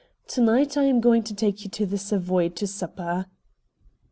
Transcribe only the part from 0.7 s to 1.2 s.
I am